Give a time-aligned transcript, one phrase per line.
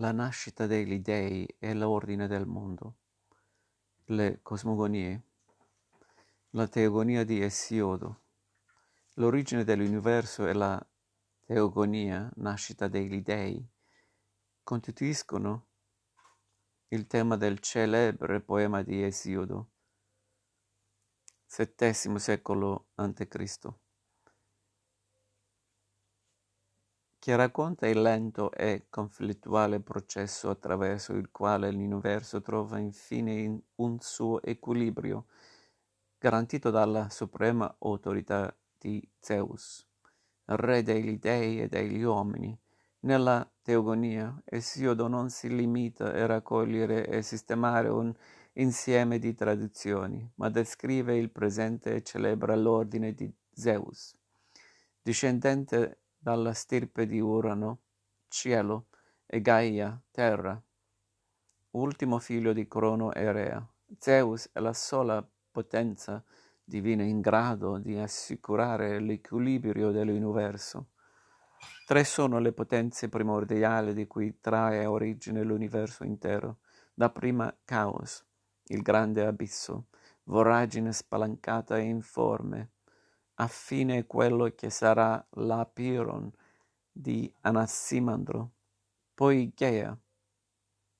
[0.00, 2.96] la nascita degli dei e l'ordine del mondo,
[4.06, 5.22] le cosmogonie,
[6.52, 8.22] la teogonia di Esiodo,
[9.16, 10.82] l'origine dell'universo e la
[11.44, 13.62] teogonia, nascita degli dei,
[14.62, 15.66] costituiscono
[16.88, 19.72] il tema del celebre poema di Esiodo,
[21.54, 23.89] VII secolo a.C.,
[27.20, 34.40] che racconta il lento e conflittuale processo attraverso il quale l'universo trova infine un suo
[34.42, 35.26] equilibrio,
[36.18, 39.86] garantito dalla suprema autorità di Zeus,
[40.46, 42.58] re degli dei e degli uomini.
[43.00, 48.14] Nella teogonia, Esiodo non si limita a raccogliere e sistemare un
[48.54, 54.16] insieme di tradizioni, ma descrive il presente e celebra l'ordine di Zeus,
[55.02, 57.78] discendente dalla stirpe di Urano,
[58.28, 58.88] cielo,
[59.24, 60.60] e Gaia, terra,
[61.70, 63.66] ultimo figlio di Crono e Rea.
[63.98, 66.22] Zeus è la sola potenza
[66.62, 70.90] divina in grado di assicurare l'equilibrio dell'universo.
[71.86, 76.58] Tre sono le potenze primordiali di cui trae origine l'universo intero.
[76.92, 78.24] Da prima caos,
[78.64, 79.86] il grande abisso,
[80.24, 82.70] voragine spalancata e informe,
[83.40, 86.30] affine quello che sarà l'Apiron
[86.92, 88.52] di Anassimandro,
[89.14, 89.96] poi Gea,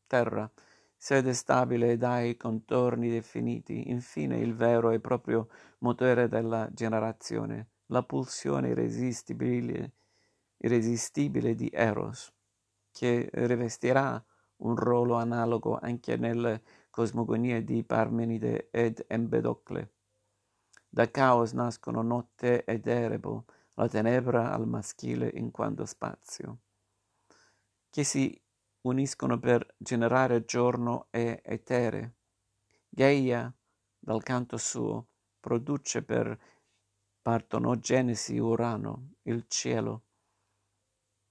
[0.06, 0.50] terra,
[0.97, 5.48] sede stabile dai contorni definiti, infine il vero e proprio
[5.80, 9.92] motore della generazione, la pulsione irresistibile,
[10.58, 12.32] irresistibile di Eros,
[12.91, 14.22] che rivestirà
[14.62, 19.92] un ruolo analogo anche nelle cosmogonie di Parmenide ed Empedocle.
[20.92, 26.58] Da caos nascono notte ed erebo, la tenebra al maschile in quanto spazio,
[27.88, 28.36] che si
[28.82, 32.16] uniscono per generare giorno e etere.
[32.88, 33.55] Gaia,
[34.00, 35.06] dal canto suo,
[35.38, 36.37] produce per
[37.22, 40.03] partonogenesi Urano, il cielo,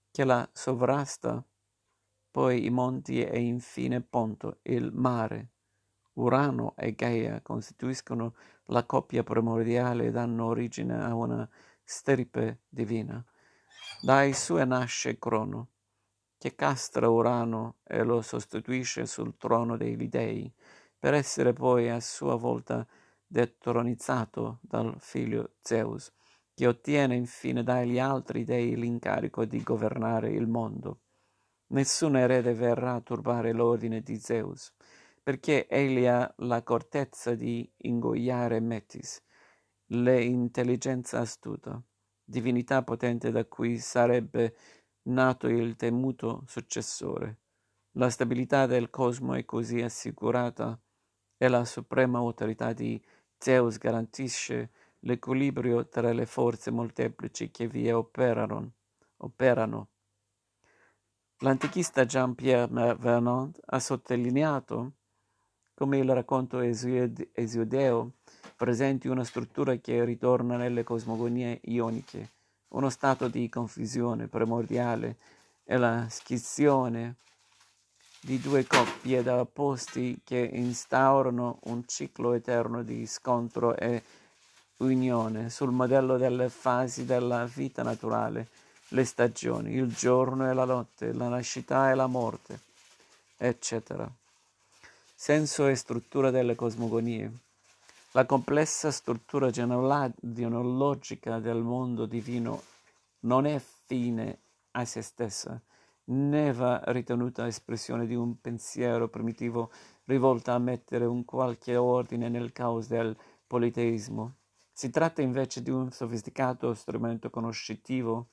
[0.10, 1.44] che la sovrasta,
[2.32, 5.50] poi i monti e infine Ponto, il mare.
[6.14, 8.36] Urano e Gaia costituiscono
[8.70, 11.48] la coppia primordiale danno origine a una
[11.84, 13.24] stirpe divina.
[14.02, 15.70] Dai sue nasce Crono,
[16.38, 20.52] che castra Urano e lo sostituisce sul trono dei dei,
[20.98, 22.86] per essere poi a sua volta
[23.26, 26.12] detronizzato dal figlio Zeus,
[26.54, 31.02] che ottiene infine dagli altri dei l'incarico di governare il mondo.
[31.68, 34.74] Nessun erede verrà a turbare l'ordine di Zeus,
[35.22, 39.24] perché egli ha l'accortezza di ingoiare Metis,
[39.88, 41.82] l'intelligenza astuta,
[42.24, 44.56] divinità potente da cui sarebbe
[45.04, 47.40] nato il temuto successore.
[47.94, 50.80] La stabilità del cosmo è così assicurata
[51.38, 53.02] e la suprema autorità di
[53.38, 58.74] Zeus garantisce l'equilibrio tra le forze molteplici che vi operano.
[59.18, 59.90] operano.
[61.42, 64.96] L'antichista Jean-Pierre Vernant ha sottolineato
[65.80, 68.12] come il racconto esiodeo
[68.58, 72.32] presenti una struttura che ritorna nelle cosmogonie ioniche,
[72.70, 75.16] uno stato di confusione primordiale
[75.64, 77.16] e la schizione
[78.20, 84.04] di due coppie da opposti che instaurano un ciclo eterno di scontro e
[84.80, 88.50] unione sul modello delle fasi della vita naturale,
[88.90, 92.60] le stagioni, il giorno e la notte, la nascita e la morte,
[93.38, 94.12] eccetera
[95.22, 97.30] senso e struttura delle cosmogonie.
[98.14, 102.62] La complessa struttura genealogica del mondo divino
[103.26, 104.40] non è fine
[104.72, 105.62] a se stessa,
[106.06, 109.72] né va ritenuta espressione di un pensiero primitivo
[110.06, 113.14] rivolto a mettere un qualche ordine nel caos del
[113.46, 114.36] politeismo.
[114.72, 118.30] Si tratta invece di un sofisticato strumento conoscitivo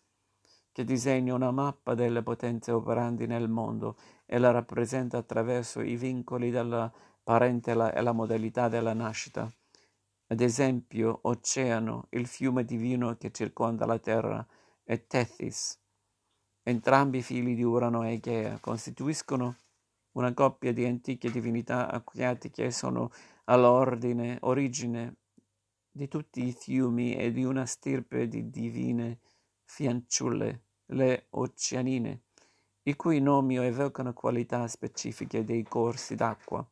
[0.77, 3.97] che disegna una mappa delle potenze operanti nel mondo
[4.27, 6.93] e la rappresenta attraverso i vincoli della
[7.25, 9.51] parentela e la modalità della nascita.
[10.27, 14.47] Ad esempio, Oceano, il fiume divino che circonda la terra,
[14.85, 15.81] e Tethys,
[16.63, 19.57] entrambi figli di Urano e Egea, costituiscono
[20.13, 23.11] una coppia di antiche divinità acquiatiche e sono
[23.45, 25.21] all'ordine, origine
[25.91, 29.21] di tutti i fiumi e di una stirpe di divine
[29.65, 32.23] fianciulle le oceanine,
[32.83, 36.65] i cui nomi evocano qualità specifiche dei corsi d'acqua.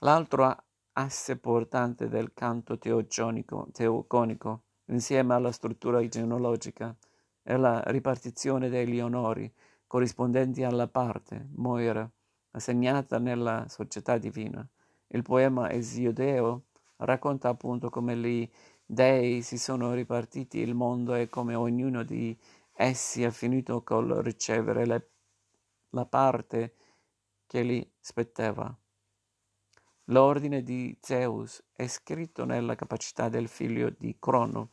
[0.00, 6.94] L'altro asse portante del canto teoconico, insieme alla struttura genealogica,
[7.42, 9.52] è la ripartizione degli onori,
[9.86, 12.08] corrispondenti alla parte, Moira,
[12.52, 14.66] assegnata nella società divina.
[15.08, 16.64] Il poema Esiodeo
[16.96, 18.48] racconta appunto come gli
[18.86, 22.36] dei si sono ripartiti il mondo e come ognuno di
[22.74, 25.10] essi ha finito col ricevere le,
[25.90, 26.74] la parte
[27.46, 28.76] che gli spettava.
[30.08, 34.72] L'ordine di Zeus è scritto nella capacità del figlio di Crono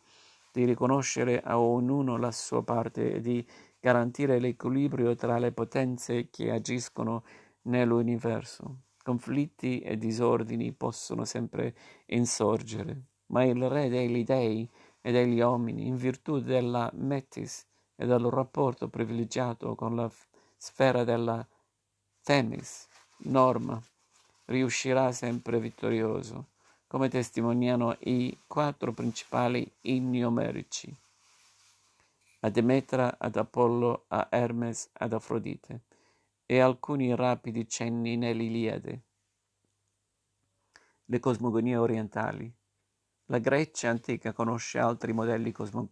[0.51, 3.45] di riconoscere a ognuno la sua parte e di
[3.79, 7.23] garantire l'equilibrio tra le potenze che agiscono
[7.63, 8.81] nell'universo.
[9.01, 11.75] Conflitti e disordini possono sempre
[12.07, 14.69] insorgere, ma il re degli dei
[14.99, 17.65] e degli uomini, in virtù della metis
[18.01, 20.11] e del rapporto privilegiato con la
[20.57, 21.47] sfera della
[22.23, 22.87] Themis,
[23.17, 23.79] norma,
[24.45, 26.47] riuscirà sempre vittorioso,
[26.87, 30.91] come testimoniano i quattro principali inni omerici,
[32.39, 35.81] a Demetra, ad Apollo, a Hermes, ad Afrodite,
[36.47, 39.01] e alcuni rapidi cenni nell'Iliade.
[41.05, 42.51] Le cosmogonie orientali.
[43.25, 45.89] La Grecia antica conosce altri modelli cosmo-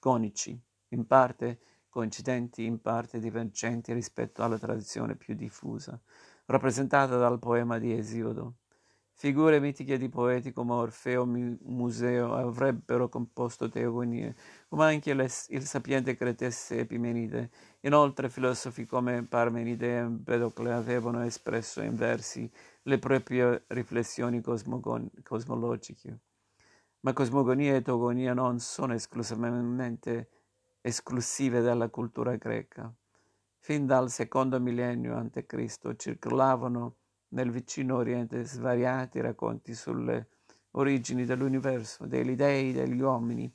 [0.00, 0.58] cosmoteogonici,
[0.88, 6.00] in parte coincidenti, in parte divergenti rispetto alla tradizione più diffusa,
[6.46, 8.54] rappresentata dal poema di Esiodo.
[9.12, 14.34] Figure mitiche di poeti come Orfeo Museo avrebbero composto teogonie,
[14.66, 17.50] come anche le, il sapiente cretesse Epimenide.
[17.80, 22.50] Inoltre filosofi come Parmenide e Empedocle avevano espresso in versi
[22.84, 26.20] le proprie riflessioni cosmogon- cosmologiche.
[27.02, 30.28] Ma cosmogonia e teogonia non sono esclusivamente
[30.82, 32.92] esclusive della cultura greca.
[33.58, 35.96] Fin dal secondo millennio a.C.
[35.96, 36.96] circolavano
[37.28, 40.28] nel vicino Oriente svariati racconti sulle
[40.72, 43.50] origini dell'universo, degli dei, degli uomini.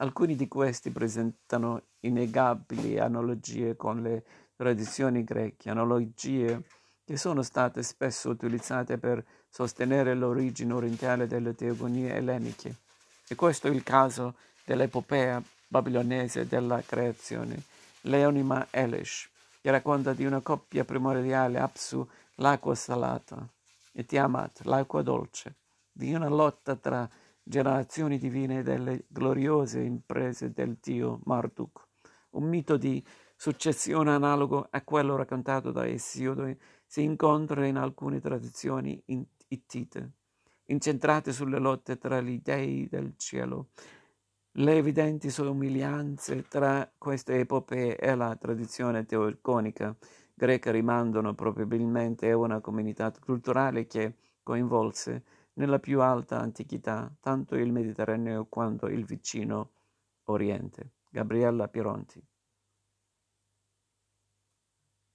[0.00, 4.24] Alcuni di questi presentano innegabili analogie con le
[4.56, 6.64] tradizioni greche, analogie
[7.04, 12.86] che sono state spesso utilizzate per sostenere l'origine orientale delle teogonie elleniche.
[13.30, 17.62] E questo è il caso dell'epopea babilonese della creazione,
[18.02, 19.28] l'Eonima Elish,
[19.60, 23.46] che racconta di una coppia primordiale, Apsu, l'acqua salata,
[23.92, 25.56] e Tiamat, l'acqua dolce,
[25.92, 27.08] di una lotta tra
[27.42, 31.86] generazioni divine delle gloriose imprese del dio Marduk,
[32.30, 33.04] un mito di
[33.36, 36.54] successione analogo a quello raccontato da Esiodo
[36.86, 39.02] si incontra in alcune tradizioni
[39.48, 40.12] ittite,
[40.70, 43.68] incentrate sulle lotte tra gli dei del cielo
[44.58, 49.96] le evidenti somiglianze tra queste epopee e la tradizione teoconica
[50.34, 55.24] greca rimandano probabilmente a una comunità culturale che coinvolse
[55.54, 59.72] nella più alta antichità tanto il Mediterraneo quanto il vicino
[60.24, 60.92] Oriente.
[61.10, 62.22] Gabriella Pironti